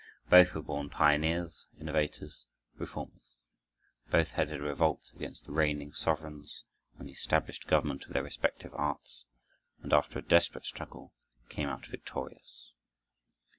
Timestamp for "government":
7.67-8.05